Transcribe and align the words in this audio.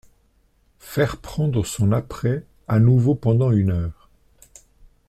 Faire 0.79 1.17
prendre 1.17 1.63
son 1.63 1.91
apprêt 1.91 2.43
à 2.67 2.79
nouveau 2.79 3.13
pendant 3.13 3.51
une 3.51 3.69
heure. 3.69 4.09